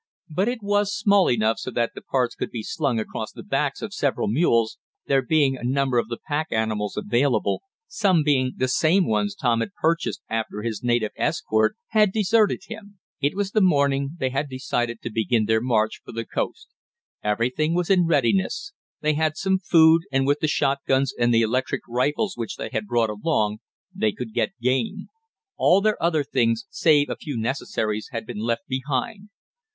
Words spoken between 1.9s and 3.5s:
the parts could be slung across the